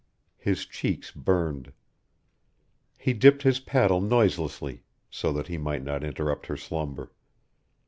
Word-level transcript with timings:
His 0.39 0.65
cheeks 0.65 1.11
burned. 1.11 1.73
He 2.97 3.13
dipped 3.13 3.43
his 3.43 3.59
paddle 3.59 4.01
noiselessly, 4.01 4.81
so 5.11 5.31
that 5.31 5.45
he 5.45 5.59
might 5.59 5.83
not 5.83 6.03
interrupt 6.03 6.47
her 6.47 6.57
slumber. 6.57 7.11